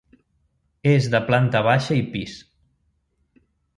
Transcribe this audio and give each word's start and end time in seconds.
És 0.93 1.09
de 1.15 1.21
planta 1.29 1.63
baixa 1.67 1.99
i 1.99 2.01
pis. 2.15 2.39